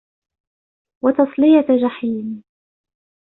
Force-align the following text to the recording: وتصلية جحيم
وتصلية 1.03 1.65
جحيم 1.87 2.43